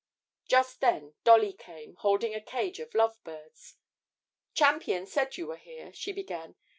Just 0.47 0.81
then 0.81 1.13
Dolly 1.23 1.53
came, 1.53 1.95
holding 1.97 2.33
a 2.33 2.41
cage 2.41 2.79
of 2.79 2.95
lovebirds. 2.95 3.75
'Champion 4.55 5.05
said 5.05 5.37
you 5.37 5.45
were 5.45 5.57
here,' 5.57 5.93
she 5.93 6.11
began. 6.11 6.55